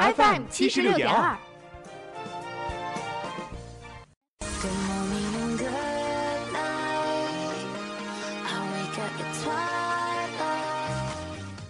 [0.00, 1.36] FM 七十六点二。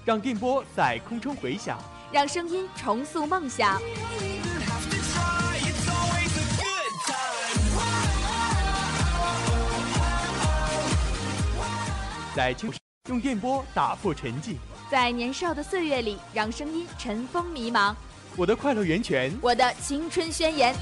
[0.05, 1.77] 让电波在空中回响，
[2.13, 3.83] 让声音重塑梦想。
[12.37, 12.73] 在青
[13.09, 14.55] 用电波打破沉寂，
[14.89, 17.93] 在年少的岁月里，让声音尘封迷茫。
[18.37, 20.75] 我的快乐源泉，我的青春宣言。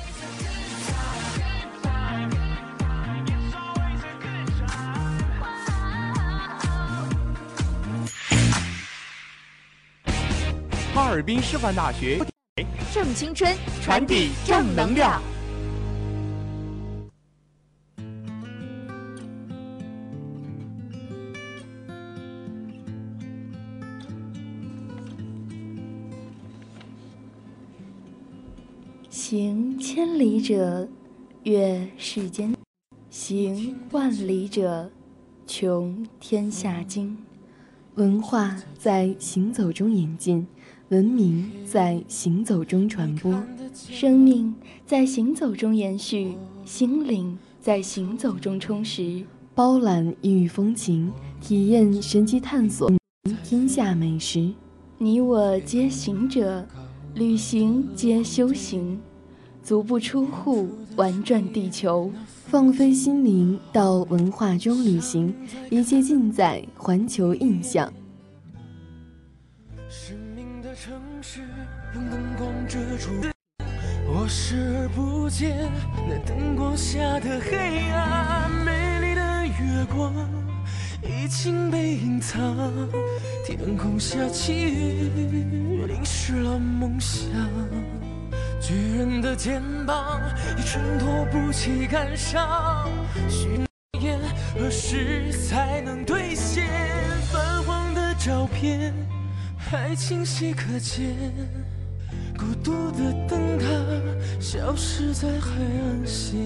[10.95, 12.21] 哈尔滨师范大学，
[12.93, 15.23] 正青春，传递正能量。
[29.31, 30.89] 行千里者，
[31.43, 32.55] 阅世间；
[33.11, 34.91] 行万里者，
[35.47, 37.15] 穷天下经。
[37.97, 40.47] 文化在行走中演进，
[40.89, 43.39] 文明在行走中传播，
[43.75, 44.55] 生命
[44.86, 46.33] 在行走中延续，
[46.64, 49.27] 心灵在行走中充实。
[49.55, 52.91] 包揽异域风情，体验神奇探索
[53.45, 54.55] 天下美食。
[54.97, 56.67] 你我皆行者，
[57.14, 58.98] 旅行皆修行。
[59.68, 62.11] 足不出户，玩转地球，
[62.46, 65.34] 放飞心灵，到文化中旅行，
[65.70, 67.92] 一切尽在环球印象。
[69.90, 71.42] 生命的城市
[71.95, 73.11] 用灯光遮住，
[74.11, 75.70] 我视而不见
[76.08, 78.51] 那灯光下的黑暗。
[78.64, 80.14] 美丽的月光
[81.02, 82.57] 已经被隐藏，
[83.45, 87.28] 天空下起雨，淋湿了梦想。
[88.61, 90.20] 巨人的肩膀
[90.57, 92.91] 也衬托不起感伤，
[93.29, 93.64] 许
[94.01, 94.19] 言
[94.55, 96.67] 何时才能兑现？
[97.30, 98.92] 泛黄的照片
[99.57, 101.14] 还清晰可见，
[102.36, 103.67] 孤独的灯塔
[104.41, 106.39] 消失在海岸线。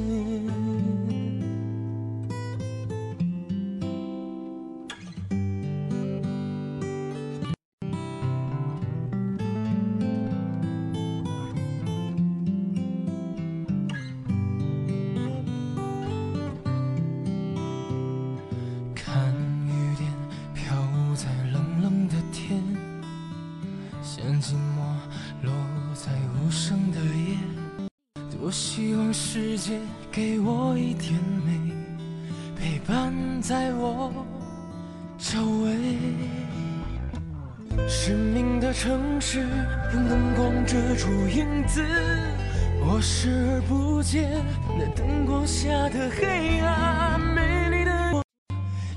[45.46, 47.20] 下的黑暗。
[47.20, 48.22] 美丽的我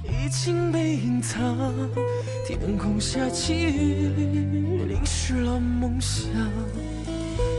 [0.04, 1.74] 已经被隐藏，
[2.46, 6.32] 天空下起雨，淋湿了梦想。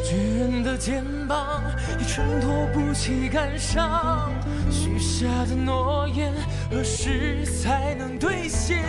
[0.09, 1.63] 巨人的肩膀
[2.01, 4.33] 已衬托不起感伤，
[4.71, 6.33] 许下的诺言
[6.71, 8.85] 何时才能兑现？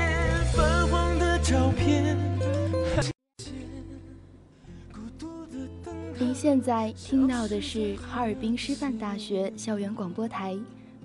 [0.53, 2.15] 泛黄的照片。
[6.39, 10.55] 现在听到的是哈尔滨师范大学校园广播台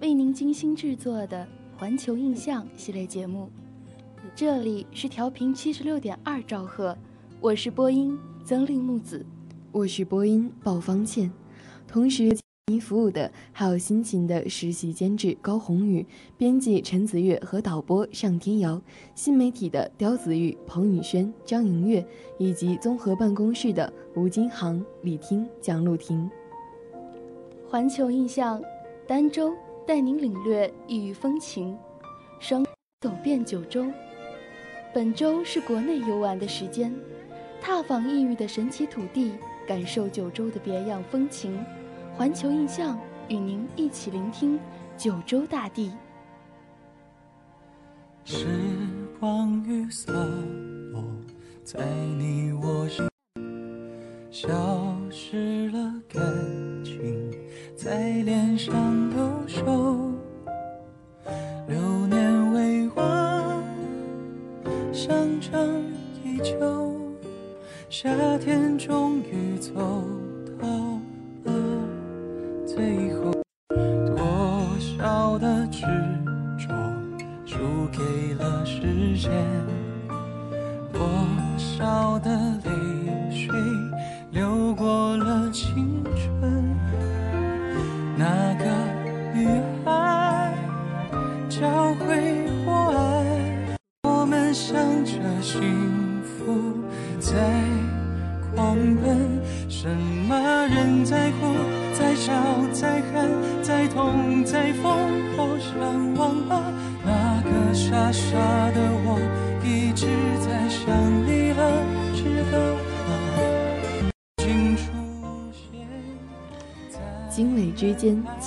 [0.02, 1.48] 为您精心制作的
[1.80, 3.50] 《环球印象》系列节目，
[4.36, 6.94] 这里是调频七十六点二兆赫，
[7.40, 8.14] 我是播音
[8.44, 9.24] 曾令木子。
[9.70, 11.32] 我是播音鲍方倩，
[11.88, 12.36] 同时
[12.68, 16.06] 您服务的还有辛勤的实习监制高宏宇、
[16.38, 18.80] 编辑陈子月和导播尚天瑶，
[19.16, 22.06] 新媒体的刁子玉、彭宇轩、张莹月，
[22.38, 26.30] 以及综合办公室的吴金航、李听、蒋露婷。
[27.68, 28.62] 环球印象，
[29.08, 29.52] 儋州
[29.84, 31.76] 带您领略异域风情，
[32.38, 32.64] 双
[33.00, 33.84] 走遍九州。
[34.94, 36.94] 本周是国内游玩的时间，
[37.60, 39.32] 踏访异域的神奇土地，
[39.66, 41.58] 感受九州的别样风情。
[42.22, 42.96] 环球印象
[43.26, 44.56] 与您一起聆听
[44.96, 45.90] 九州大地。
[48.24, 48.46] 时
[49.18, 50.12] 光雨洒
[50.92, 51.02] 落
[51.64, 51.84] 在
[52.16, 53.08] 你我心，
[54.30, 56.22] 消失了感
[56.84, 57.28] 情，
[57.76, 58.72] 在脸上
[59.10, 59.64] 留守。
[61.66, 63.64] 流年未完，
[64.92, 65.92] 乡城
[66.22, 66.94] 依旧，
[67.90, 69.41] 夏天终于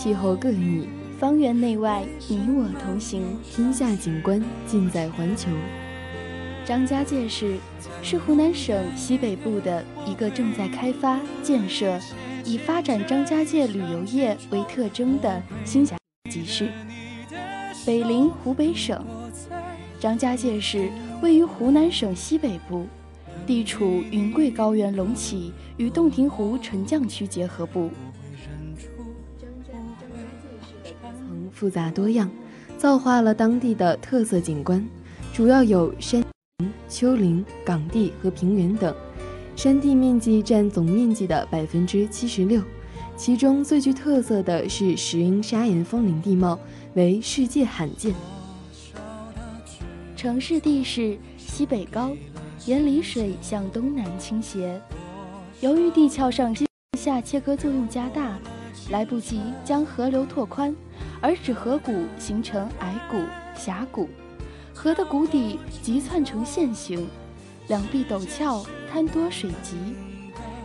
[0.05, 0.87] 气候各异，
[1.19, 3.23] 方圆内外，你我同行。
[3.43, 5.49] 天下景观尽在环球。
[6.63, 7.55] 张家界市
[8.03, 11.99] 是湖南省西北部的一个正在开发建设、
[12.43, 15.97] 以发展张家界旅游业为特征的新峡
[16.29, 16.69] 级市，
[17.83, 19.03] 北临湖北省。
[19.99, 20.87] 张家界市
[21.23, 22.85] 位于湖南省西北部，
[23.47, 27.89] 地处云贵高原隆起与洞庭湖沉降区结合部。
[31.55, 32.29] 复杂多样，
[32.77, 34.85] 造化了当地的特色景观，
[35.33, 36.21] 主要有山。
[36.87, 38.93] 丘陵、岗地和平原等，
[39.55, 42.61] 山地面积占总面积的百分之七十六。
[43.17, 46.59] 其中最具特色的是石英砂岩峰林地貌，
[46.93, 48.13] 为世界罕见。
[50.15, 52.11] 城市地势西北高，
[52.65, 54.81] 沿里水向东南倾斜。
[55.61, 56.53] 由于地壳上
[56.97, 58.37] 下切割作用加大，
[58.89, 60.75] 来不及将河流拓宽，
[61.21, 63.17] 而使河谷形成矮谷、
[63.55, 64.09] 峡谷。
[64.73, 67.07] 河的谷底急窜成线形，
[67.67, 69.75] 两壁陡峭，滩多水急。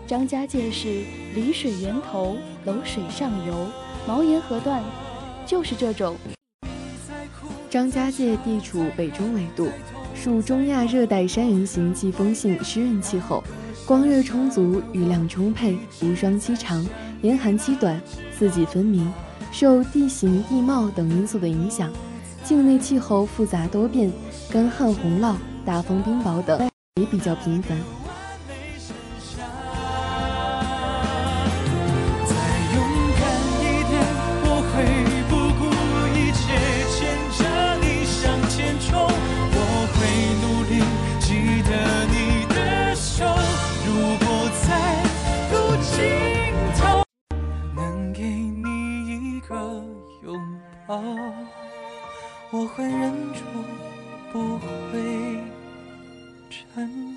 [0.06, 3.67] 张家界是离水源头、楼水上游、
[4.06, 4.82] 毛岩河段，
[5.46, 6.16] 就是这种。
[7.70, 9.69] 张家界地处北中纬度，
[10.12, 13.44] 属中亚热带山原型季风性湿润气候，
[13.87, 16.84] 光热充足，雨量充沛，无霜期长，
[17.22, 18.00] 严寒期短，
[18.37, 19.11] 四季分明。
[19.52, 21.90] 受地形地貌等因素的影响。
[22.44, 24.11] 境内气候复杂多变，
[24.50, 25.34] 干旱洪涝、
[25.64, 26.70] 大风冰雹等
[27.00, 27.76] 也比较频繁。
[52.50, 53.40] 我会忍住，
[54.32, 55.38] 不会
[56.50, 57.10] 颤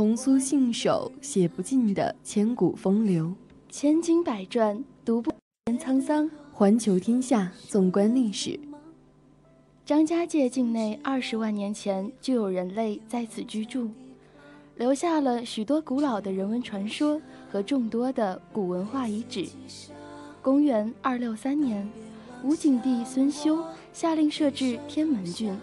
[0.00, 3.34] 红酥信手，写不尽的千古风流；
[3.68, 5.30] 千经百转，读不
[5.66, 6.30] 完沧桑。
[6.54, 8.58] 环球天下，纵观历史。
[9.84, 13.90] 张家界境内二十万年前就有人类在此居住，
[14.76, 19.50] 留下了许多古老的人文传说和众多的古文化遗址。
[20.40, 21.86] 公元二六三年，
[22.42, 25.54] 吴景帝孙修下令设置天门郡，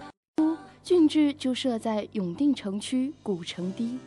[0.83, 3.97] 郡治就设在永定城区古城堤。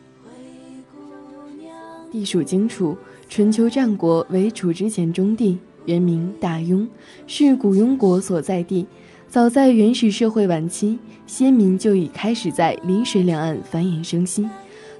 [2.11, 2.97] 地属荆楚，
[3.29, 6.85] 春秋战国为楚之前中地，原名大庸，
[7.25, 8.85] 是古庸国所在地。
[9.29, 14.47] 早在原始社会晚期，先民就已开始在澧水两岸繁衍生息。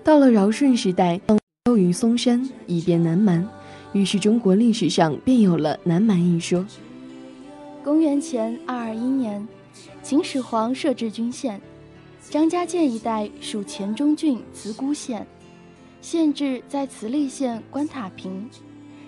[0.05, 1.19] 到了尧舜时代，
[1.65, 3.45] 交于嵩山，以便南蛮。
[3.91, 6.65] 于是中国历史上便有了南蛮一说。
[7.83, 9.45] 公元前二二一年，
[10.01, 11.59] 秦始皇设置郡县，
[12.29, 15.27] 张家界一带属黔中郡慈姑县，
[16.01, 18.50] 县治在慈利县关塔坪，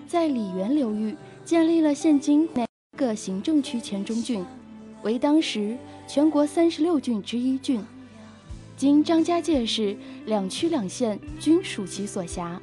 [0.06, 2.64] 在澧源流域建立了现今内
[2.96, 4.44] 个行政区黔中郡。
[5.02, 7.80] 为当时全国三十六郡之一郡，
[8.76, 12.62] 今张家界市两区两县均属其所辖。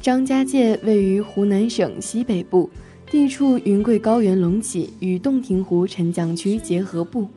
[0.00, 2.70] 张家界位于湖南省西北部，
[3.10, 7.28] 地处云贵高原隆起与洞庭湖沉降区结合部，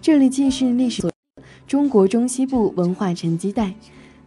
[0.00, 1.12] 这里既是历史
[1.66, 3.74] 中国中西部文化沉积带。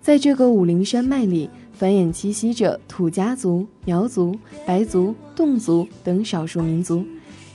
[0.07, 7.05] 在这个武陵山脉里，繁衍栖息着土家族、苗族、白族、侗族等少数民族。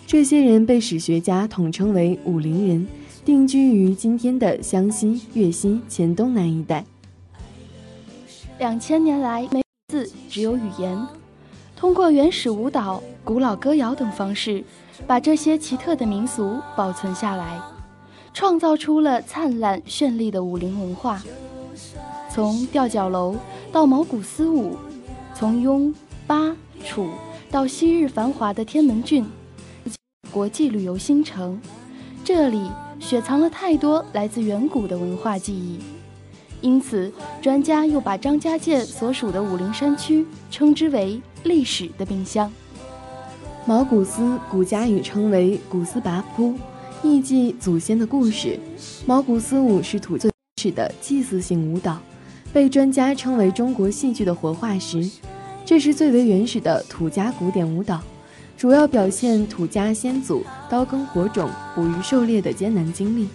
[0.07, 2.87] 这些人被史学家统称为武陵人，
[3.25, 6.85] 定居于今天的湘西、粤西、黔东南一带。
[8.59, 10.95] 两千年来，没字，只有语言，
[11.75, 14.63] 通过原始舞蹈、古老歌谣等方式，
[15.07, 17.59] 把这些奇特的民俗保存下来，
[18.35, 21.23] 创造出了灿烂绚丽的武陵文化。
[22.35, 23.37] 从吊脚楼
[23.71, 24.75] 到毛古斯舞，
[25.35, 25.95] 从雍、
[26.27, 27.11] 巴、楚
[27.51, 29.27] 到昔日繁华的天门郡。
[30.31, 31.61] 国际旅游新城，
[32.25, 35.79] 这里雪藏了太多来自远古的文化记忆，
[36.63, 37.13] 因此
[37.43, 42.51] 专家又把张家界所属的武陵山区称之为“历史的冰箱”。
[43.67, 46.55] 毛古斯古家语称为“古斯拔扑”，
[47.05, 48.59] 意即祖先的故事。
[49.05, 51.99] 毛古斯舞是土最原始的祭祀性舞蹈，
[52.53, 55.11] 被专家称为中国戏剧的活化石。
[55.65, 58.01] 这是最为原始的土家古典舞蹈。
[58.59, 63.29] 主要表现土家先祖刀耕火种、捕鱼狩猎的艰难经历。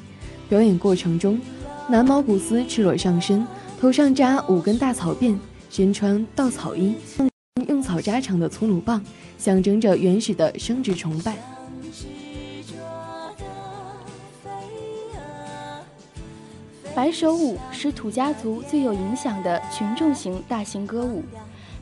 [0.47, 1.39] 表演过程中，
[1.89, 3.45] 男毛古斯赤裸上身，
[3.81, 5.35] 头上扎五根大草辫，
[5.69, 6.93] 身穿稻草衣，
[7.67, 9.03] 用草扎成的粗鲁棒，
[9.37, 11.35] 象征着原始的生殖崇拜。
[16.97, 21.21] 白手舞是土家族最有影响的群众型大型歌舞。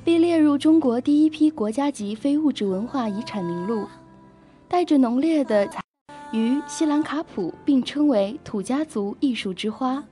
[0.04, 3.88] 被列入中国第一批国家级非物质文化遗产名录，
[4.68, 5.70] 带着浓烈的
[6.34, 10.04] 与西兰卡普并称为土家族艺术之花。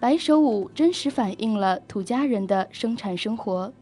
[0.00, 3.74] 白手舞真实反映了土家人的生产生活，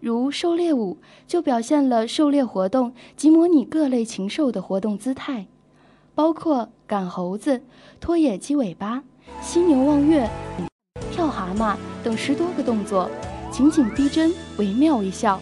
[0.00, 0.96] 如狩猎舞
[1.26, 5.46] 就表现了狩猎活动及模拟各类禽兽的活动姿态，
[6.14, 7.60] 包括赶猴子、
[8.00, 9.04] 拖野鸡尾巴、
[9.42, 10.28] 犀牛望月、
[11.10, 13.10] 跳蛤蟆等十多个动作。
[13.50, 15.40] 情景逼真，惟妙惟肖。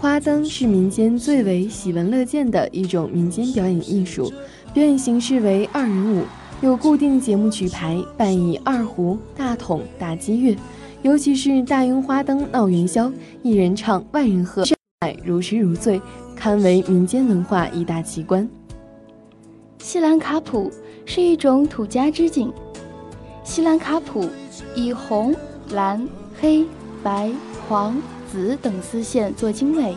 [0.00, 4.32] 花灯是民间最为喜闻乐见的一种民间表演艺术，
[4.72, 6.24] 表演形式为二人舞，
[6.62, 10.56] 有固定节目曲牌，伴以二胡、大筒、打击乐。
[11.02, 13.12] 尤其是大庸花灯闹元宵，
[13.42, 14.64] 一人唱，万人喝，
[15.22, 16.00] 如痴如醉，
[16.34, 18.48] 堪为民间文化一大奇观。
[19.78, 20.70] 西兰卡普
[21.04, 22.50] 是一种土家织锦，
[23.50, 24.30] 西兰卡普
[24.76, 25.34] 以红、
[25.72, 26.08] 蓝、
[26.40, 26.64] 黑。
[27.02, 27.32] 白、
[27.66, 29.96] 黄、紫等丝线做经纬，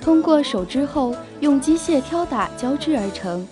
[0.00, 3.46] 通过手织后用机械挑打交织而成。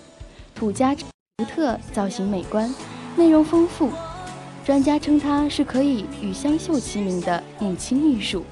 [0.55, 1.03] 土家独
[1.45, 2.73] 特，造型美观，
[3.15, 3.89] 内容丰富。
[4.65, 8.43] 专家称它是可以与湘绣齐名的母亲艺术。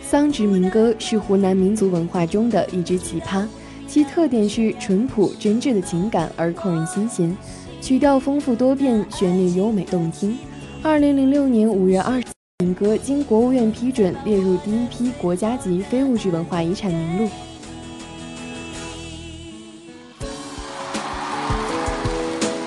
[0.00, 3.44] 桑植民歌是湖南民族文化中的一支奇葩，
[3.86, 7.36] 其特点是淳朴真挚的情感而扣人心弦，
[7.80, 10.38] 曲调丰富多变，旋律优美动听。
[10.82, 12.26] 二零零六年五月二十。
[12.62, 17.30] 民歌经国务院批准列入第一批国家级非物质文化遗产名录。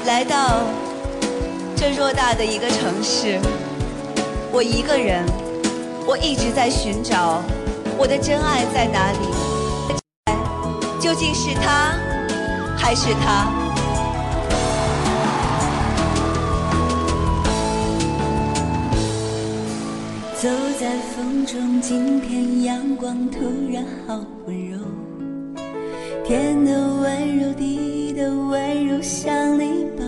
[0.07, 0.63] 来到
[1.75, 3.39] 这偌大的一个城市，
[4.51, 5.23] 我一个人，
[6.07, 7.39] 我一直在寻找
[7.95, 9.19] 我的真爱在哪里？
[10.99, 11.93] 究竟是他，
[12.75, 13.62] 还是他？
[20.43, 23.39] 走在风中，今天阳光突
[23.71, 24.77] 然好温柔，
[26.25, 30.03] 天的温柔，地的温柔，向你抱，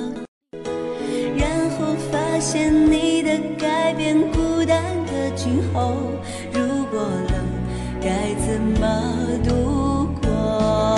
[1.38, 4.20] 然后发现你的改变。
[4.34, 5.94] 孤单的今后，
[6.52, 7.42] 如果冷，
[8.02, 8.86] 该怎么
[9.48, 10.95] 度过？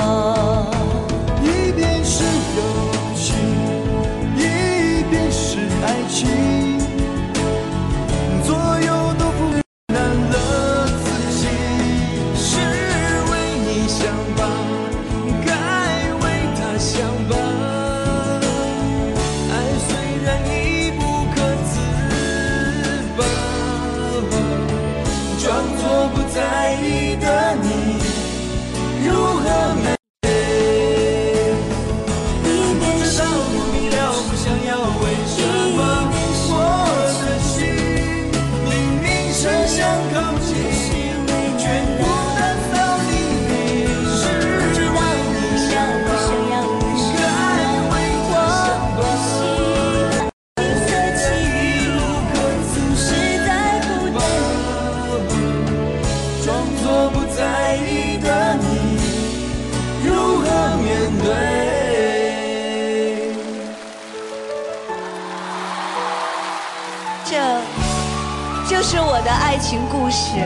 [69.69, 70.39] 情故事，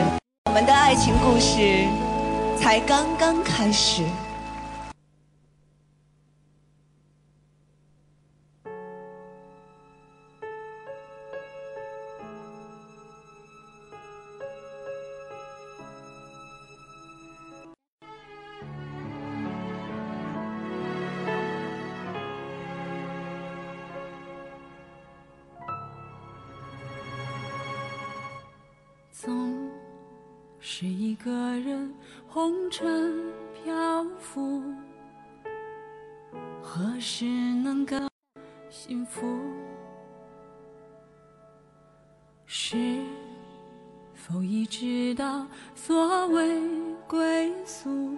[0.46, 1.86] 我们的爱情故事
[2.58, 4.02] 才刚刚开始。
[32.34, 34.62] 红尘漂浮，
[36.62, 38.08] 何时能感
[38.70, 39.38] 幸福？
[42.46, 43.02] 是
[44.14, 46.58] 否已知道所谓
[47.06, 48.16] 归宿，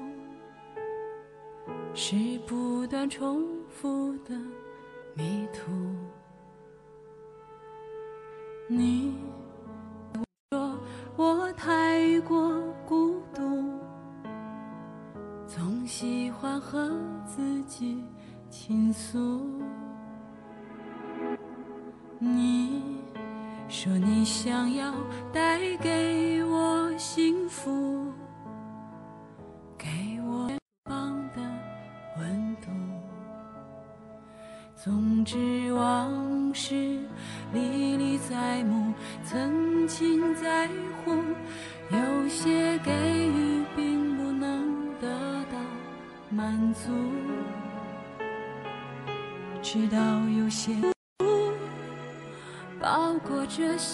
[1.92, 2.14] 是
[2.46, 4.36] 不断重复的
[5.16, 5.72] 迷途？
[8.68, 9.33] 你。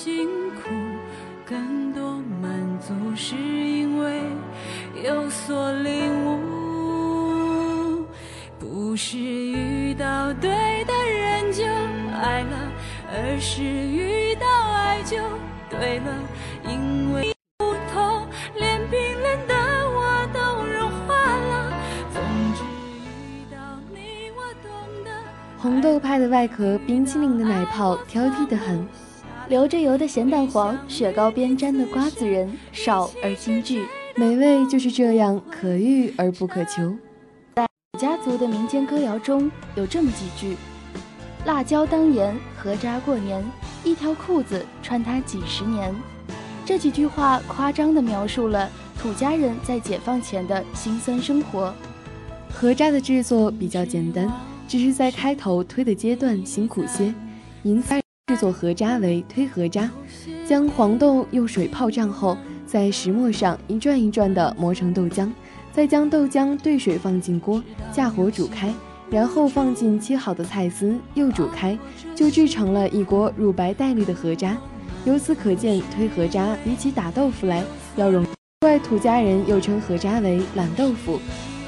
[0.02, 0.70] 辛苦，
[1.44, 4.22] 更多满足是因为
[5.04, 8.06] 有所领悟。
[8.58, 10.48] 不是遇到对
[10.86, 11.64] 的人就
[12.18, 12.72] 爱了，
[13.12, 15.18] 而是遇到爱就
[15.68, 16.18] 对了。
[16.64, 21.74] 因为不同，连冰冷的我都融化了。
[22.10, 22.22] 总
[22.54, 23.58] 之遇到
[23.92, 25.10] 你，我懂得。
[25.58, 28.88] 红豆派的外壳，冰淇淋的奶泡，挑剔的很。
[29.50, 33.84] 流着油的咸蛋黄，雪糕边沾的瓜子仁，少而精致。
[34.14, 36.96] 美味就是这样，可遇而不可求。
[37.56, 37.66] 在
[37.98, 40.56] 家族的民间歌谣中有这么几句
[41.46, 43.44] ：“辣椒当盐，河渣过年，
[43.82, 45.92] 一条裤子穿它几十年。”
[46.64, 48.70] 这几句话夸张地描述了
[49.02, 51.74] 土家人在解放前的辛酸生活。
[52.54, 54.30] 河渣的制作比较简单，
[54.68, 57.12] 只是在开头推的阶段辛苦些，
[57.64, 59.90] 因此制作河渣为推河渣，
[60.46, 65.28] 将黄豆用水泡胀后，在石磨上一转一转地磨成豆浆。
[65.72, 67.60] 再将豆浆兑水放进锅，
[67.92, 68.72] 架火煮开，
[69.10, 71.76] 然后放进切好的菜丝，又煮开，
[72.14, 74.56] 就制成了一锅乳白带绿的河渣。
[75.04, 77.64] 由此可见，推河渣比起打豆腐来
[77.96, 78.28] 要容易。
[78.60, 81.18] 怪土家人又称河渣为懒豆腐。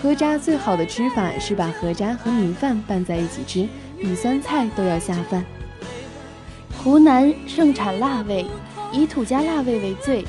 [0.00, 3.68] 河渣最好的吃法是把河渣和米饭拌在一起吃，
[4.00, 5.44] 比酸菜都要下饭。
[6.82, 8.44] 湖南盛产腊味，
[8.90, 10.24] 以土家腊味为最。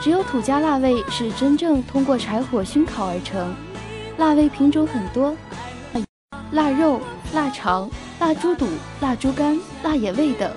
[0.00, 3.54] 只有土家腊味是真正通过柴火熏烤而成，
[4.18, 5.36] 腊味品种很多，
[6.50, 7.00] 腊肉、
[7.32, 8.66] 腊肠、腊猪肚、
[9.00, 10.50] 腊猪肝、腊野味等。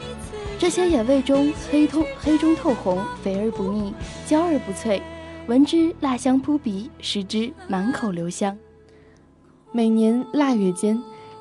[0.58, 3.94] 这些野味中，黑透黑中透红，肥而不腻，
[4.26, 5.00] 焦而不脆，
[5.46, 8.58] 闻之辣香扑鼻，食之满口留香。
[9.72, 11.00] 每年腊月间，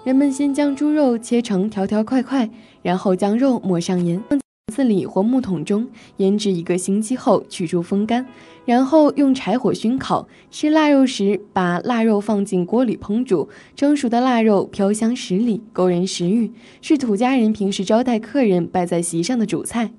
[0.09, 2.49] 人们先将猪肉切成条条块块，
[2.81, 8.27] 然后将肉抹上盐，放在子里或木桶中腌制一个星期后取出风干，
[8.65, 10.27] 然后用柴火熏烤。
[10.51, 19.91] 吃腊肉时，把腊肉放进锅里烹煮，蒸熟的腊肉飘香十里，勾人食欲，是土家人平时招待客人摆在席上的主菜。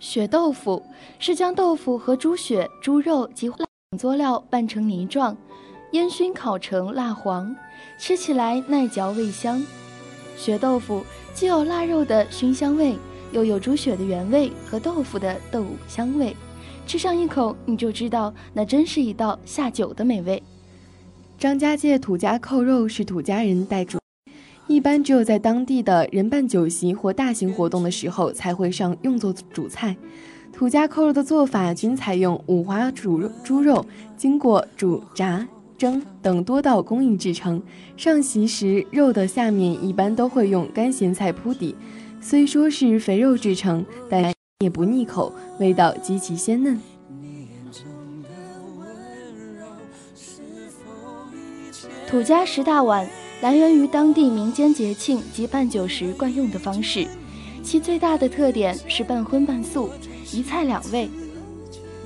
[0.00, 0.82] 血豆腐
[1.20, 3.64] 是将豆腐和猪血、猪肉及辣
[3.96, 5.36] 佐料拌成泥状，
[5.92, 7.54] 烟熏烤成蜡黄，
[7.98, 9.64] 吃起来耐嚼味香。
[10.36, 12.96] 血豆腐既有腊肉的熏香味。
[13.30, 16.34] 又有猪血的原味和豆腐的豆香味，
[16.86, 20.42] 吃上一口你就知道，那真是一道下酒的美味。
[21.38, 23.98] 张家界土家扣肉是土家人带主，
[24.66, 29.94] 一般只有在当地的人办酒席或大型活动的时候才会上用作主菜。
[30.50, 33.84] 土家扣肉的做法均采用五花煮猪肉，
[34.16, 35.46] 经过煮、炸、
[35.78, 37.62] 蒸等多道工艺制成。
[37.96, 41.74] 上席时，肉的下面一般都会用干咸菜铺底。
[42.20, 46.78] 虽说是肥肉制成，但也不腻口，味道极其鲜嫩。
[52.08, 53.08] 土家十大碗
[53.40, 57.06] 来源于当地民间节庆及办酒时惯用的方式，
[57.62, 59.90] 其最大的特点是半荤半素，
[60.32, 61.08] 一菜两味。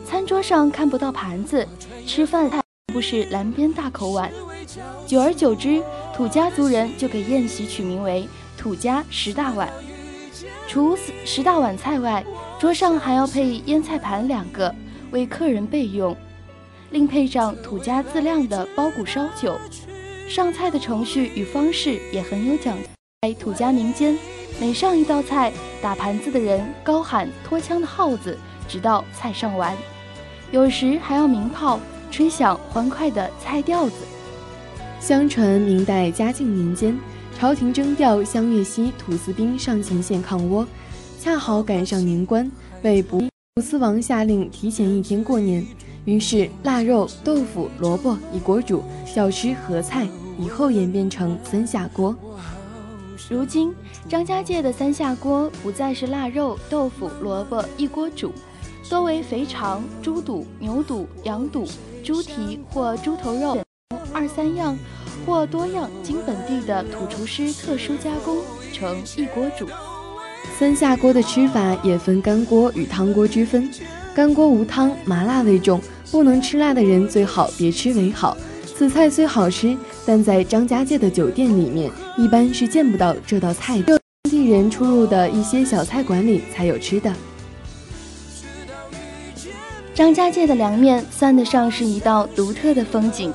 [0.04, 1.66] 餐桌上看不到盘子，
[2.04, 2.50] 吃饭
[2.92, 4.30] 不是蓝边大口碗。
[5.06, 5.82] 久而久之，
[6.14, 9.68] 土家族人就给宴席取名为“土家十大碗”。
[10.68, 12.24] 除十大碗菜外，
[12.60, 14.72] 桌上还要配腌菜盘两个，
[15.10, 16.14] 为客人备用。
[16.90, 19.58] 另配上土家自酿的包谷烧酒。
[20.28, 22.88] 上菜的程序与方式也很有讲究。
[23.22, 24.18] 在土家民间，
[24.60, 29.76] 每上一道菜，打盘子的人高喊拖枪的号子，直到菜上完。
[30.50, 31.80] 有时还要鸣炮，
[32.12, 33.94] 吹响欢快的菜调子。
[35.00, 36.96] 相传明代嘉靖年间。
[37.38, 40.64] 朝廷征调湘粤西土司兵上前线抗倭，
[41.18, 42.48] 恰好赶上年关，
[42.80, 43.18] 被不
[43.56, 45.66] 土司王下令提前一天过年，
[46.04, 50.06] 于是腊肉、豆腐、萝卜一锅煮，小吃合菜，
[50.38, 52.14] 以后演变成三下锅。
[53.28, 53.74] 如今
[54.08, 58.30] 张家界的三下锅不再是腊肉、豆腐、萝卜一锅煮，
[58.88, 61.66] 多为肥肠、猪肚、牛肚、羊肚、
[62.02, 63.58] 猪蹄或猪头肉
[64.12, 64.76] 二三样。
[65.24, 68.38] 或多样经本地的土厨师特殊加工
[68.72, 69.68] 成一锅煮。
[70.58, 73.70] 三下锅的吃法也分干锅与汤锅之分。
[74.16, 78.36] 干锅无汤，麻辣味重，不能吃辣的人最好别吃为好。
[78.74, 81.88] 此菜虽好吃，但在张家界的酒店里面
[82.18, 84.00] 一般是见不到这道菜的。
[84.24, 87.14] 当地人出入的一些小菜馆里才有吃的。
[89.94, 93.32] 张家界的凉面算得上是一道独特的风景。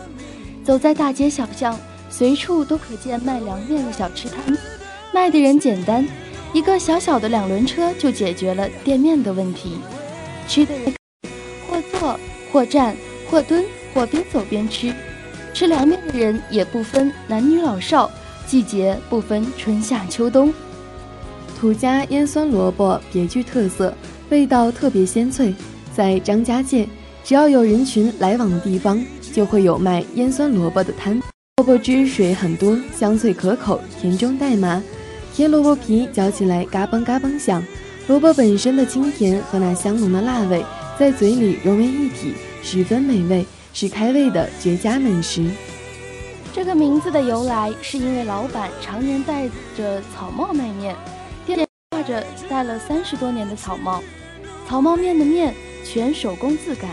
[0.63, 4.57] 走在大街小巷，随处都可见卖凉面的小吃摊，
[5.13, 6.05] 卖的人简单，
[6.51, 9.77] 一个小小的两轮车就解决了店面的问题。
[10.47, 10.93] 吃的人
[11.69, 12.19] 或坐
[12.51, 12.95] 或站
[13.29, 14.93] 或蹲或边走边吃，
[15.53, 18.11] 吃凉面的人也不分男女老少，
[18.45, 20.53] 季节不分春夏秋冬。
[21.59, 23.93] 土家腌酸萝卜别具特色，
[24.29, 25.53] 味道特别鲜脆，
[25.97, 26.87] 在张家界，
[27.23, 29.03] 只要有人群来往的地方。
[29.33, 31.21] 就会有卖腌酸萝卜的摊，
[31.57, 34.81] 萝卜汁水很多，香脆可口，甜中带麻。
[35.31, 37.63] 甜萝卜皮嚼起来嘎嘣嘎嘣响，
[38.07, 40.65] 萝卜本身的清甜和那香浓的辣味
[40.97, 42.33] 在嘴里融为一体，
[42.63, 45.45] 十分美味，是开胃的绝佳美食。
[46.51, 50.95] 这个名字的由来是因为老板常年戴着草帽卖面，
[51.45, 51.59] 店
[51.91, 54.01] 挂着戴了三十多年的草帽，
[54.67, 55.53] 草帽面的面
[55.89, 56.89] 全手工自擀，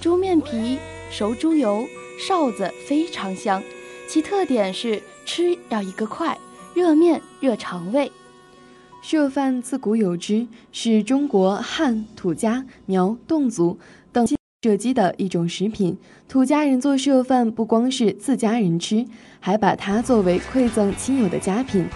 [0.00, 0.78] 猪面皮。
[1.10, 1.86] 熟猪油
[2.18, 3.62] 哨子非常香，
[4.08, 6.36] 其特点是吃要一个快，
[6.74, 8.10] 热面热肠胃。
[9.04, 13.78] 麝饭自古有之，是中国汉、土家、苗、侗族
[14.10, 14.26] 等
[14.62, 15.96] 射击的一种食品。
[16.26, 19.06] 土家人做麝饭不光是自家人吃，
[19.38, 21.86] 还把它作为馈赠亲友的佳品，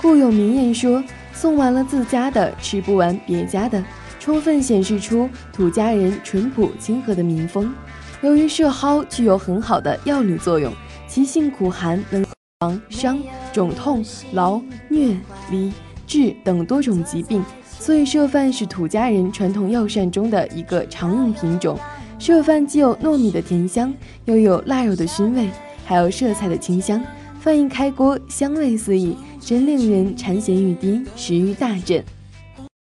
[0.00, 1.02] 故有名谚说
[1.34, 3.82] ：“送完了自家的，吃不完别家的”，
[4.28, 7.72] 充分显示出土家人淳朴亲和的民风。
[8.20, 10.70] 由于麝蒿具有很好的药理作用，
[11.06, 12.22] 其性苦寒，能
[12.60, 13.18] 防伤、
[13.54, 14.60] 肿痛、劳、
[14.90, 15.16] 疟、
[15.50, 15.72] 痢、
[16.06, 21.78] 痔等多种疾病，所以麝饭是土家人传统药膳中的一个常用品种。
[22.20, 23.94] 麝饭既有糯米的甜香，
[24.26, 25.48] 又有腊肉的熏味，
[25.86, 27.02] 还有麝菜的清香，
[27.40, 32.04] 饭一开锅，香味四溢，真令人馋涎欲滴，食欲大振。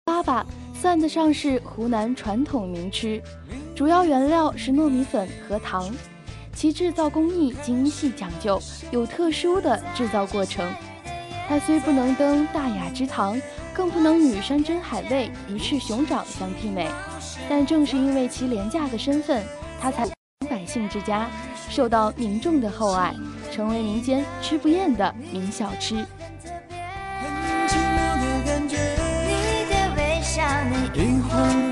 [0.05, 0.45] 爸爸
[0.81, 3.21] 算得上是湖南传统名吃。
[3.75, 5.95] 主要原料是糯米粉和糖，
[6.55, 8.59] 其制造工艺精细讲究，
[8.91, 10.67] 有特殊的制造过程。
[11.47, 13.39] 它虽不能登大雅之堂，
[13.75, 16.89] 更不能与山珍海味、鱼翅熊掌相媲美。
[17.47, 19.45] 但正是因为其廉价的身份，
[19.79, 20.09] 它才
[20.49, 21.29] 百姓之家，
[21.69, 23.15] 受到民众的厚爱，
[23.53, 26.07] 成为民间吃不厌的名小吃。
[30.71, 30.77] 微
[31.29, 31.70] 笑，你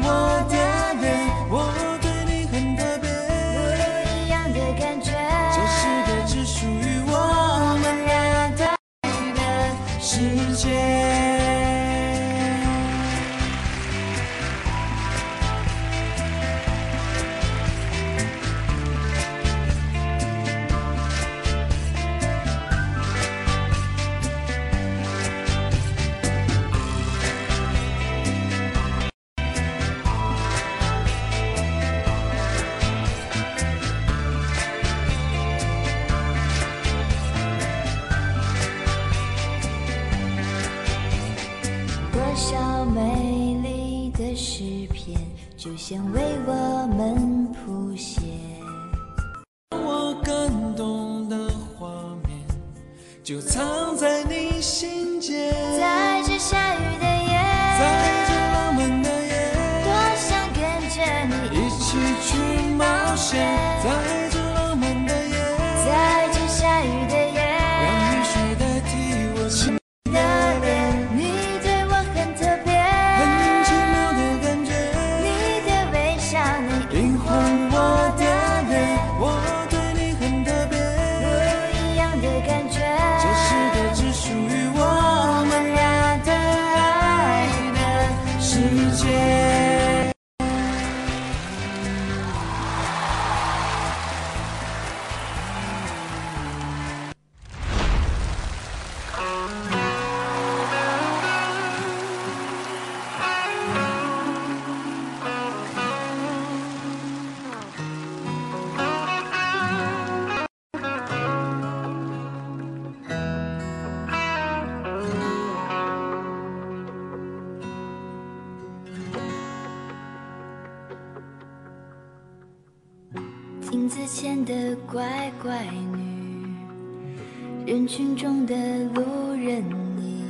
[124.20, 125.64] 前的乖乖
[125.96, 128.52] 女，人群中的
[128.92, 129.00] 路
[129.37, 129.62] 人
[129.96, 130.24] 你，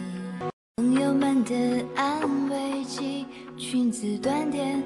[0.76, 1.54] 朋友们的
[1.96, 2.20] 安
[2.50, 3.24] 慰剂，
[3.56, 4.82] 裙子短点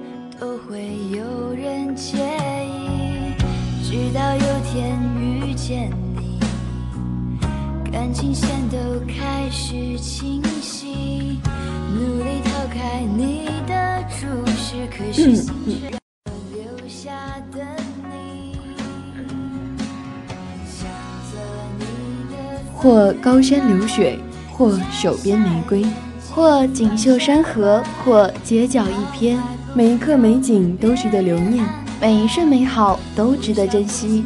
[23.52, 24.18] 山流水，
[24.50, 25.84] 或手边玫瑰，
[26.30, 29.38] 或锦绣山河，或街角一篇，
[29.74, 31.62] 每一刻美景都值得留念。
[32.00, 34.24] 每一瞬美好都值得珍惜。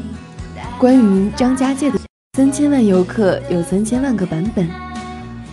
[0.78, 1.98] 关于张家界的
[2.38, 4.68] 三千万游客有三千万个版本。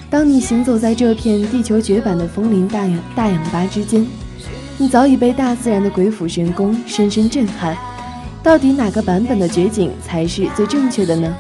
[0.07, 4.05] 当你行走在这片地球绝版的枫林大氧大氧吧之间，
[4.77, 7.75] 你早已被大自然的鬼斧神工深深震撼。
[8.43, 11.35] 到底哪个版本的绝景才是最正确的呢？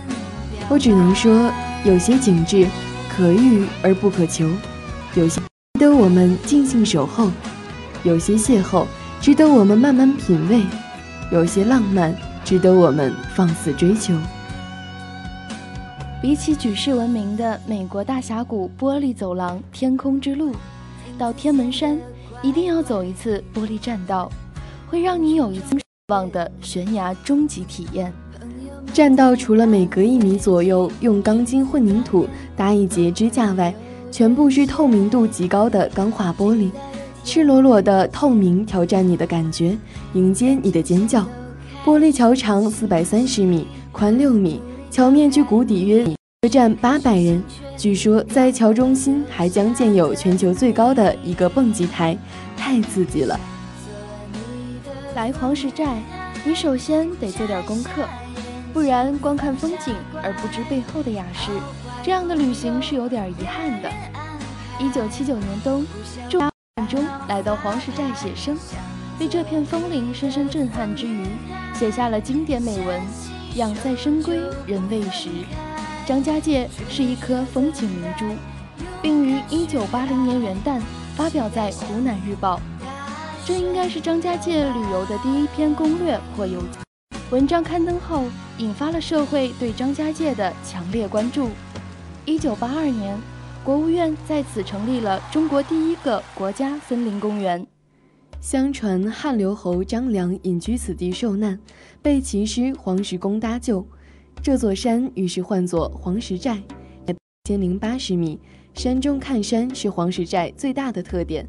[0.67, 1.51] 我只能说，
[1.85, 2.65] 有些景致
[3.09, 4.49] 可遇而不可求，
[5.15, 5.41] 有些
[5.73, 7.29] 值得我们静静守候，
[8.03, 8.85] 有些邂逅
[9.19, 10.61] 值得我们慢慢品味，
[11.29, 12.15] 有些浪漫
[12.45, 14.13] 值得我们放肆追求。
[16.21, 20.55] 比起举世闻名的美国大峡谷玻璃走廊“天空之路”，
[21.19, 21.99] 到天门山
[22.41, 24.31] 一定要走一次玻璃栈道，
[24.87, 28.13] 会让你有一次难忘的悬崖终极体验。
[28.91, 33.73] 栈道除了每隔一米左右用钢筋混凝土搭一节支架外，
[34.11, 36.69] 全部是透明度极高的钢化玻璃，
[37.23, 39.75] 赤裸裸的透明挑战你的感觉，
[40.13, 41.25] 迎接你的尖叫。
[41.83, 47.41] 玻璃桥长四百三十米，宽六米，桥面距谷底约米，可站八百人。
[47.75, 52.15] 据说在桥中心还将建有全球最高的一个蹦极台，
[52.55, 53.39] 太刺激了。
[55.15, 55.97] 来黄石寨，
[56.45, 58.03] 你首先得做点功课，
[58.73, 61.51] 不然光看风景而不知背后的雅事，
[62.01, 63.89] 这样的旅行是有点遗憾的。
[64.79, 65.85] 一九七九年冬，
[66.27, 66.39] 住
[66.89, 68.57] 中来到黄石寨写生，
[69.19, 71.23] 被这片枫林深深震撼之余，
[71.75, 72.99] 写下了经典美文
[73.55, 75.29] ：“养在深闺人未识。”
[76.07, 78.25] 张家界是一颗风景明珠，
[79.03, 80.81] 并于一九八零年元旦
[81.15, 82.57] 发表在《湖南日报》。
[83.45, 86.79] 这应该是张家界旅游的第一篇攻略或游记。
[87.29, 88.23] 文章刊登后，
[88.63, 91.49] 引发了社会对张家界的强烈关注。
[92.25, 93.19] 一九八二年，
[93.61, 97.67] 国务院在此成立了中国第一个国家森林公园。
[98.39, 101.59] 相传汉留侯张良隐居此地受难，
[102.01, 103.85] 被骑师黄石公搭救，
[104.41, 106.63] 这座山于是唤作黄石寨，
[107.05, 108.39] 一千零八十米。
[108.73, 111.45] 山中看山是黄石寨最大的特点。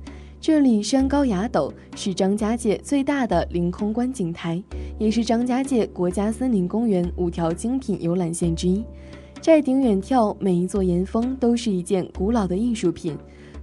[0.47, 4.63] 这里山高崖陡，是张家界最大的凌空观景台，
[4.99, 8.85] 也是张家界国家森林公园五条精品游览线之一。
[9.41, 13.17] 寨顶远眺，每一座岩峰都是一件古老的艺术品，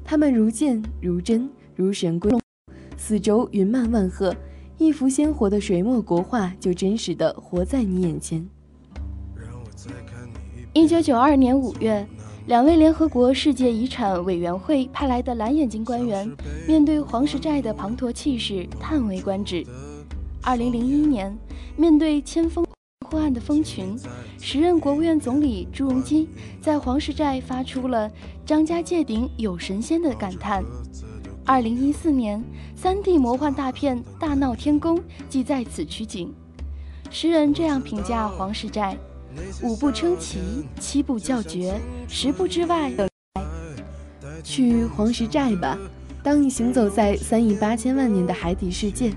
[0.03, 2.31] 它们如剑如针如神龟。
[2.97, 4.35] 四周云漫万壑，
[4.79, 8.43] 一幅鲜活的水墨国画就真实的活在你眼前。
[10.73, 12.07] 一九九二年五月，
[12.47, 16.29] 两位联合国世界遗产委员会派来的蓝眼睛官员，
[16.67, 19.63] 面对黄石寨的滂沱气势，叹为观止。
[20.41, 21.37] 二零零一年，
[21.77, 22.65] 面对千峰
[23.07, 23.95] 破岸的蜂群，
[24.39, 26.27] 时任国务院总理朱镕基
[26.59, 28.09] 在黄石寨发出了
[28.43, 30.63] “张家界顶有神仙”的感叹。
[31.45, 32.43] 二零一四年
[32.81, 34.97] ，3D 魔幻大片《大闹天宫》
[35.29, 36.33] 即在此取景。
[37.11, 38.97] 诗人这样评价黄石寨：
[39.63, 40.39] 五步称奇，
[40.79, 42.91] 七步叫绝，十步之外。
[44.43, 45.77] 去黄石寨吧，
[46.23, 49.13] 当你行走在三亿八千万年的海底世界，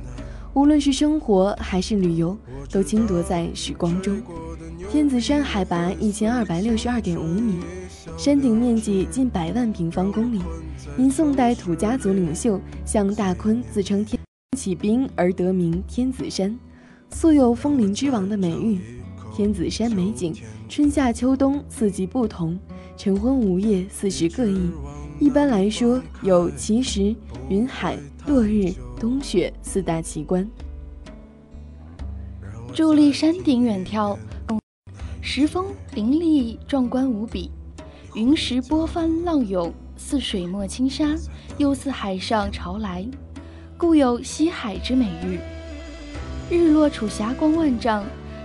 [0.52, 2.36] 无论是生活还是旅游，
[2.70, 4.20] 都倾夺在时光中。
[4.90, 7.60] 天子山海拔一千二百六十二点五米。
[8.18, 10.40] 山顶面积近百万平方公里，
[10.96, 14.20] 因宋代土家族领袖向大坤自称天
[14.56, 16.56] 起兵而得名天子山，
[17.10, 18.78] 素有枫林之王的美誉。
[19.34, 20.32] 天子山美景，
[20.68, 22.56] 春夏秋冬四季不同，
[22.96, 24.70] 晨昏午夜四时各异。
[25.18, 27.12] 一般来说，有奇石、
[27.48, 30.48] 云海、落日、冬雪四大奇观。
[32.72, 34.16] 伫立山顶远眺，
[35.20, 35.66] 石峰
[35.96, 37.50] 林立，壮观无比。
[38.14, 41.12] 云石波翻浪涌，似水墨青纱，
[41.58, 43.04] 又似海上潮来，
[43.76, 45.40] 故有西海之美誉。
[46.54, 48.04] 日落处霞光万丈，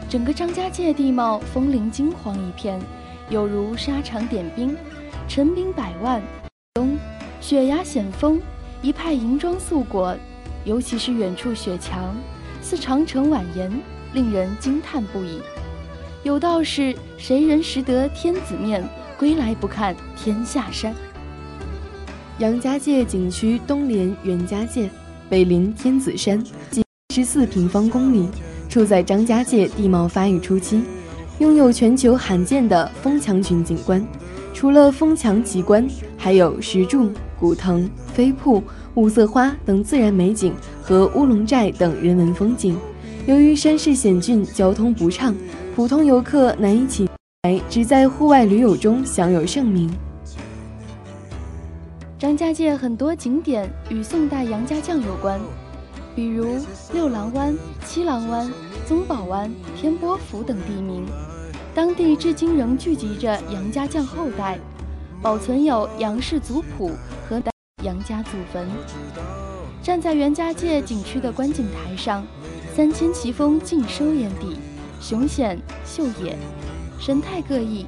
[0.09, 2.81] 整个张家界地貌枫林金黄一片，
[3.29, 4.75] 有如沙场点兵，
[5.27, 6.19] 陈兵百万。
[6.73, 6.97] 冬
[7.39, 8.41] 雪崖险峰，
[8.81, 10.17] 一派银装素裹，
[10.65, 12.15] 尤其是远处雪墙，
[12.59, 13.69] 似长城蜿蜒，
[14.13, 15.41] 令人惊叹不已。
[16.23, 18.83] 有道是：谁人识得天子面？
[19.15, 20.95] 归来不看天下山。
[22.39, 24.89] 杨家界景区东连袁家界，
[25.29, 28.27] 北临天子山，仅十四平方公里，
[28.69, 30.83] 处在张家界地貌发育初期，
[31.39, 34.05] 拥有全球罕见的风墙群景观。
[34.53, 38.61] 除了风墙奇观，还有石柱、古藤、飞瀑、
[38.93, 42.77] 五色花等自然美景和乌龙寨等人文风景。
[43.25, 45.35] 由于山势险峻，交通不畅，
[45.75, 47.09] 普通游客难以起。
[47.69, 49.89] 只在户外驴友中享有盛名。
[52.17, 55.39] 张家界很多景点与宋代杨家将有关，
[56.19, 56.57] 比如
[56.91, 58.51] 六郎湾、七郎湾、
[58.85, 61.05] 宗宝湾、天波府等地名，
[61.73, 64.59] 当地至今仍聚集着杨家将后代，
[65.21, 66.91] 保存有杨氏族谱
[67.29, 67.41] 和
[67.85, 68.67] 杨家祖坟。
[69.81, 72.27] 站在袁家界景区的观景台上，
[72.75, 74.57] 三千奇峰尽收眼底，
[74.99, 76.37] 雄险秀野。
[76.99, 77.85] 神态各异，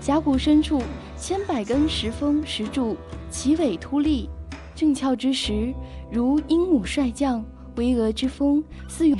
[0.00, 0.80] 峡谷深处
[1.18, 2.96] 千百根石峰石柱
[3.32, 4.30] 奇伟突立，
[4.78, 5.74] 俊俏之时
[6.08, 9.18] 如鹰母帅将，巍峨之峰似涌，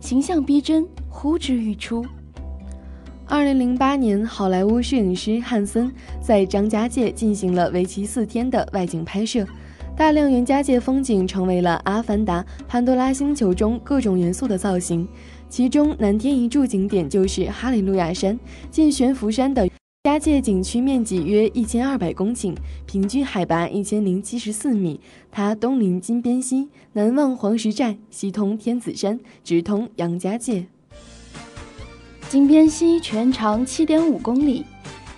[0.00, 2.04] 形象逼真，呼之欲出。
[3.24, 9.46] 二零零八年，好莱坞摄影师汉森在张家界进行了为期四天的外景拍摄，
[9.96, 15.06] 大量袁家界风景成为了《阿凡达》潘多拉星球中各种元素的造型。
[15.48, 18.36] 其中南天一柱景点就是哈利路亚山，
[18.68, 19.68] 近悬浮山的
[20.04, 22.56] 家界景区面积约一千二百公顷，
[22.86, 24.98] 平均海拔一千零七十四米。
[25.30, 30.66] 它东临金边溪，南望黄石寨，西通天子山，直通杨家界。
[32.30, 34.64] 金边溪全长七点五公里，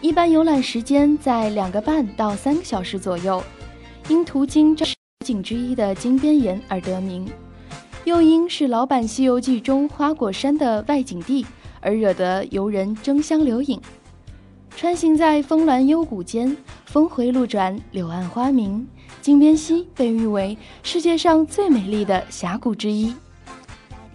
[0.00, 3.40] 一般游览时间在两个半到三个小时左右，
[4.08, 4.74] 因途经
[5.24, 7.28] 景之一的金边岩而得名。
[8.04, 11.46] 又因是老版《西游记》中花果山的外景地，
[11.80, 13.78] 而惹得游人争相留影。
[14.76, 16.56] 穿行在峰峦幽谷间，
[16.86, 18.86] 峰回路转，柳暗花明，
[19.20, 23.14] 金鞭溪被誉为世界上最美丽的峡谷之一。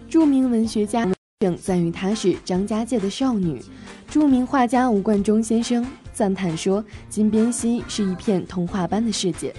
[0.08, 1.06] 著名文学家
[1.40, 3.62] 正赞誉她是张家界的少女。
[4.08, 9.54] 著名画家吴冠中先生赞叹说：“金鞭溪是一片童话般的世界。”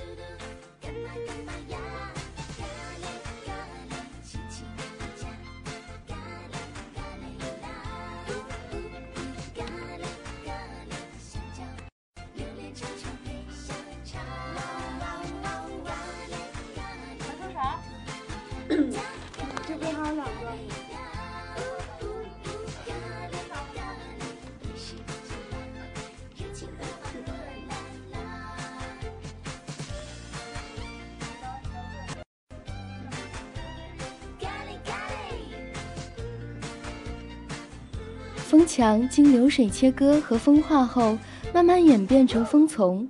[39.09, 41.17] 经流水切割和风化后，
[41.53, 43.07] 慢慢演变成风丛。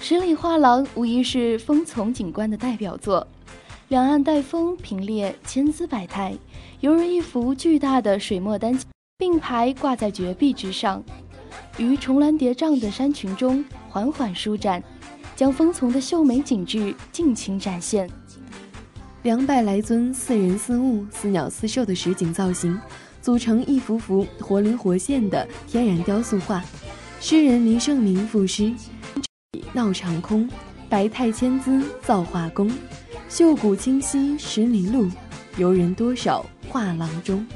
[0.00, 3.28] 十里画廊无疑是风丛景观的代表作，
[3.88, 6.34] 两岸带风平列，千姿百态，
[6.80, 8.86] 犹如一幅巨大的水墨丹青
[9.18, 11.04] 并排挂在绝壁之上，
[11.76, 14.82] 于重峦叠嶂的山群中缓缓舒展，
[15.36, 18.10] 将风丛的秀美景致尽情展现。
[19.22, 22.76] 两百来尊似人似物、似鸟似兽的实景造型。
[23.22, 26.62] 组成一幅幅活灵活现的天然雕塑画。
[27.20, 28.74] 诗人林圣明赋诗
[29.72, 30.50] ：“闹长空，
[30.88, 32.70] 白态千姿造化工。
[33.28, 35.08] 秀骨清溪石林路，
[35.56, 37.46] 游人多少画廊中。”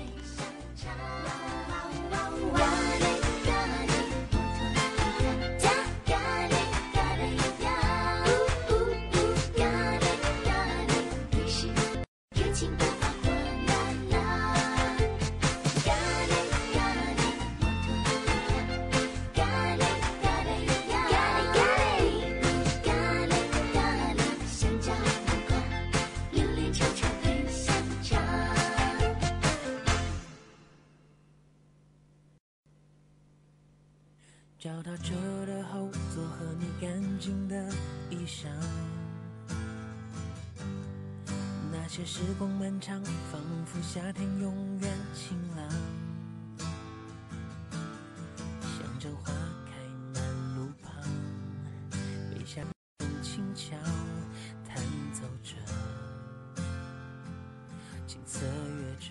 [58.16, 59.10] 景色乐章。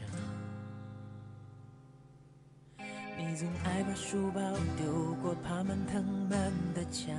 [3.20, 4.42] 你总爱把书包
[4.76, 7.16] 丢过爬满藤蔓的墙，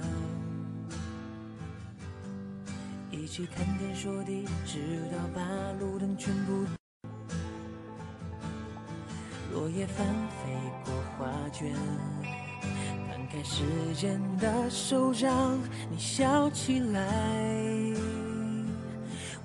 [3.13, 5.41] 一起看天说地，直到把
[5.79, 6.65] 路灯全部。
[9.53, 10.53] 落叶翻飞
[10.85, 11.73] 过画卷，
[13.09, 13.63] 摊开时
[13.95, 15.57] 间的手掌，
[15.89, 17.01] 你笑起来，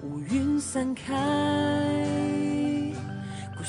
[0.01, 2.30] 乌云散开。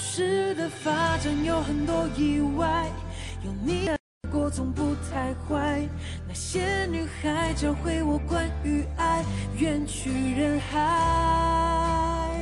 [0.03, 2.91] 故事的发展有很多意外，
[3.45, 3.97] 有你的
[4.33, 5.81] 过总不太坏。
[6.27, 9.25] 那些女孩教会我关于爱，
[9.57, 12.37] 远去人海。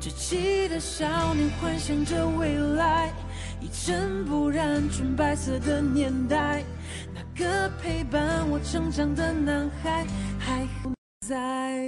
[0.00, 3.12] 稚气的少年幻想着未来，
[3.60, 6.64] 一尘不染纯白色的年代。
[7.14, 10.04] 那个陪伴我成长的男孩
[10.40, 10.66] 还
[11.20, 11.86] 在。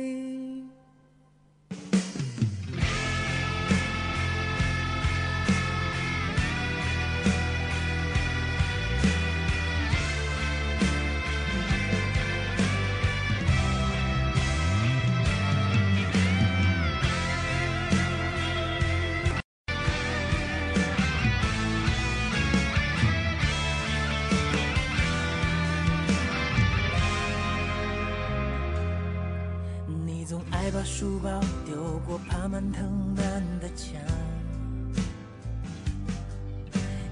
[30.70, 32.84] 把书包丢过爬满藤
[33.16, 33.24] 蔓
[33.58, 34.00] 的墙，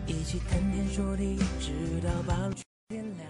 [0.07, 2.54] 一起谈天说地，直到把路
[2.88, 3.26] 点亮。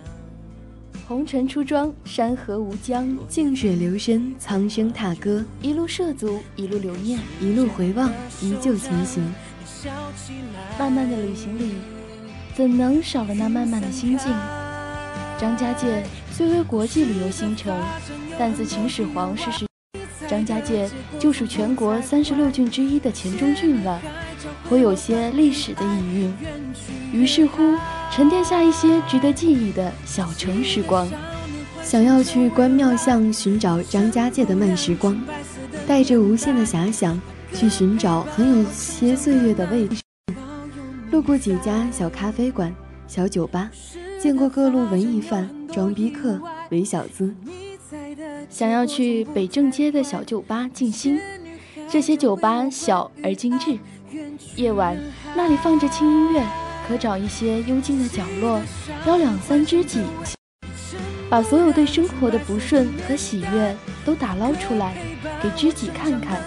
[1.07, 5.45] 红尘出庄，山河无疆，静水流深，苍生踏歌。
[5.63, 8.11] 一路涉足，一路留念，一路回望，
[8.43, 9.23] 依旧前行。
[10.77, 11.75] 漫漫的旅行里，
[12.55, 14.33] 怎能少了那漫漫的心境？
[15.39, 17.73] 张家界虽为国际旅游新城，
[18.37, 19.67] 但自秦始皇逝世。
[20.29, 24.01] 张家界就属全国三十六郡之一的黔中郡了，
[24.69, 26.35] 颇有些历史的底蕴。
[27.13, 27.75] 于是乎，
[28.13, 31.09] 沉淀下一些值得记忆的小城时光。
[31.83, 35.17] 想要去关庙巷寻找张家界的慢时光，
[35.87, 37.21] 带着无限的遐想
[37.53, 39.97] 去寻找很有些岁月的味道。
[41.13, 42.75] 路过几家小咖啡馆、
[43.07, 43.71] 小酒吧，
[44.21, 47.33] 见过各路文艺范、装逼客、伪小资。
[48.49, 51.19] 想要去北正街的小酒吧静心，
[51.91, 53.79] 这些酒吧小而精致。
[54.55, 54.97] 夜晚
[55.35, 56.47] 那里放着轻音乐，
[56.87, 58.61] 可找一些幽静的角落，
[59.07, 60.01] 邀两三知己，
[61.29, 64.97] 把所有对生活的不顺和喜悦都打捞出来，
[65.43, 66.41] 给知己看看。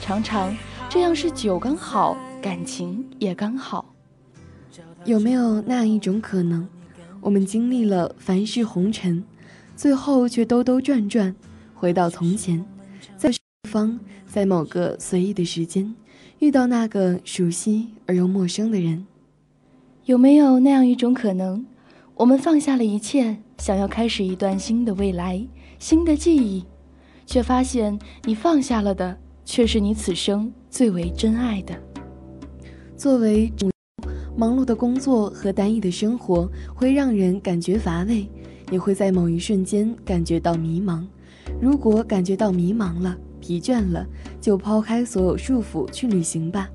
[0.00, 0.54] 常常
[0.88, 3.94] 这样是酒刚好，感情也刚好。
[5.04, 6.68] 有没有那一种可能，
[7.20, 9.24] 我们经历了凡世红尘？
[9.76, 11.34] 最后却兜兜转转，
[11.74, 12.64] 回到从前，
[13.16, 13.30] 在
[13.68, 15.94] 方在某个随意的时间，
[16.38, 19.06] 遇到那个熟悉而又陌生的人。
[20.04, 21.66] 有没有那样一种可能，
[22.14, 25.44] 我们放下了一切，想要开始一段新的未来、
[25.78, 26.64] 新的记忆，
[27.26, 31.74] 却发现你放下了的，却是你此生最为珍爱的。
[32.96, 33.52] 作为
[34.36, 38.28] 忙碌的工作和单一的生活，会让人感觉乏味，
[38.70, 41.04] 也会在某一瞬间感觉到迷茫。
[41.60, 44.06] 如果感觉到迷茫了、疲倦了，
[44.40, 46.68] 就抛开所有束缚去旅行吧。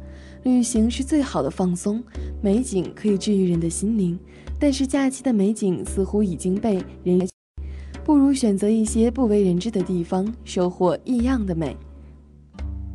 [0.44, 2.02] 旅行是最好的放松，
[2.42, 4.18] 美景可以治愈人的心灵，
[4.58, 7.28] 但是假期的美景似乎已经被人，
[8.06, 11.76] 不如选择一些不为人知的地方，收获异样的美。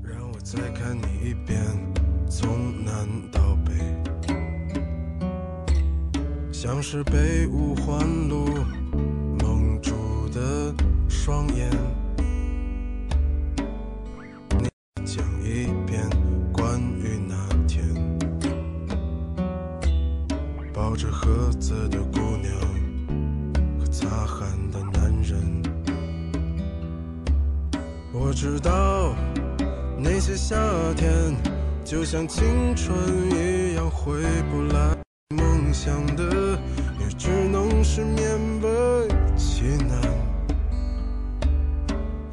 [0.02, 1.60] 让我再看你一遍，
[2.30, 2.48] 从
[2.82, 3.72] 南到北，
[6.50, 8.46] 像是被五环路
[10.34, 10.74] 的
[11.08, 11.70] 双眼。
[14.58, 14.68] 你
[15.04, 16.02] 讲一遍
[16.52, 17.36] 关于那
[17.68, 17.84] 天
[20.72, 22.52] 抱着盒子的姑娘
[23.78, 25.62] 和擦汗的男人。
[28.12, 29.14] 我知道
[29.96, 30.56] 那些夏
[30.96, 31.12] 天
[31.84, 32.92] 就像青春
[33.30, 34.20] 一样回
[34.50, 34.96] 不来，
[35.36, 36.58] 梦想的
[36.98, 38.53] 也只能是面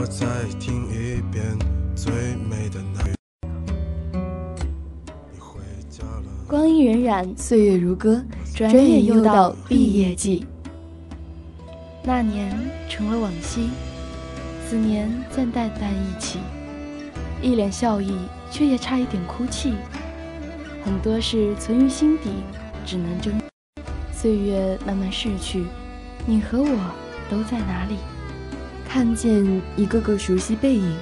[0.00, 0.26] 我再
[0.60, 1.44] 听一遍
[1.96, 2.12] 最
[2.48, 3.02] 美的那。
[6.46, 8.24] 光阴荏苒，岁月如歌，
[8.54, 10.46] 转眼眼又到毕业季。
[12.04, 12.56] 那年
[12.88, 13.70] 成了往昔，
[14.68, 16.38] 此年暂淡淡一起，
[17.42, 18.16] 一脸笑意，
[18.52, 19.74] 却也差一点哭泣。
[20.84, 22.30] 很多事存于心底，
[22.86, 23.34] 只能争。
[24.12, 25.64] 岁月慢慢逝去，
[26.24, 26.78] 你和我
[27.28, 27.96] 都在哪里？
[28.88, 29.44] 看见
[29.76, 30.96] 一个个熟悉背影，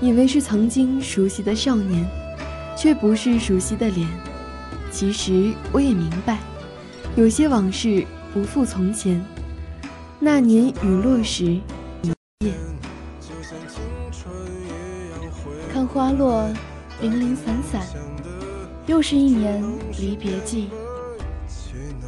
[0.00, 2.06] 以为是曾经熟悉的少年，
[2.76, 4.08] 却不是熟悉的脸。
[4.90, 6.38] 其实我也明白，
[7.16, 9.20] 有些往事不复从前。
[10.20, 12.12] 那年雨落时，一
[12.44, 12.52] 夜
[15.72, 16.48] 看花落，
[17.02, 17.82] 零零散散，
[18.86, 19.62] 又是一年
[19.98, 20.68] 离别季。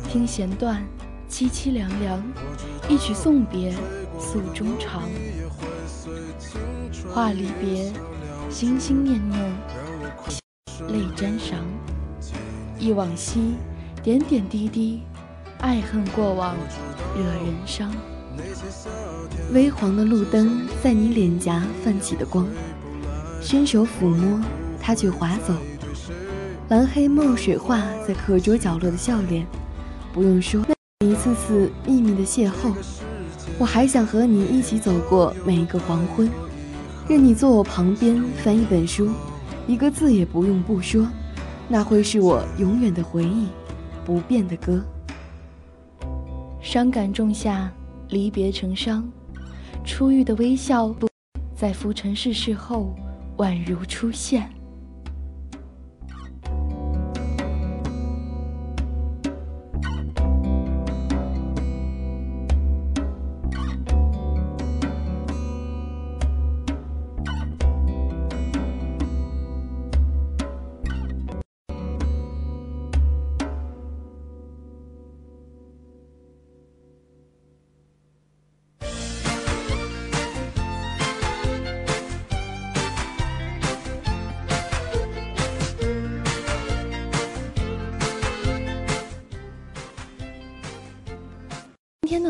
[0.09, 0.83] 听弦断，
[1.29, 2.23] 凄凄凉凉，
[2.89, 3.73] 一曲送别，
[4.21, 5.03] 诉衷肠。
[7.13, 7.91] 话离别，
[8.51, 9.41] 心心念念，
[10.89, 11.55] 泪沾裳。
[12.79, 13.57] 忆往昔，
[14.03, 15.03] 点点滴滴，
[15.59, 16.55] 爱恨过往，
[17.17, 17.91] 惹人伤。
[19.53, 22.47] 微黄的路灯在你脸颊泛起的光，
[23.43, 24.41] 伸手抚摸，
[24.81, 25.55] 它却划走。
[26.69, 29.45] 蓝黑墨水画在课桌角落的笑脸，
[30.13, 30.65] 不用说，
[31.05, 32.73] 一次次秘密的邂逅，
[33.61, 36.27] 我还想和你一起走过每一个黄昏，
[37.07, 39.11] 任你坐我旁边翻一本书，
[39.67, 41.07] 一个字也不用不说，
[41.69, 43.49] 那会是我永远的回忆，
[44.03, 44.83] 不变的歌。
[46.63, 47.71] 伤感种下，
[48.09, 49.07] 离别成伤，
[49.85, 50.91] 初遇的微笑，
[51.55, 52.95] 在浮尘世事后，
[53.37, 54.51] 宛如初现。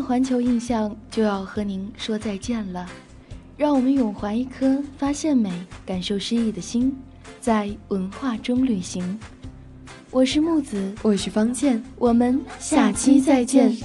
[0.01, 2.86] 的环球印象就要和您说再见了，
[3.59, 5.53] 让我们永怀一颗发现美、
[5.84, 6.96] 感受诗意的心，
[7.38, 9.20] 在文化中旅行。
[10.11, 13.76] 我是木子，我是方健，我们下期再见。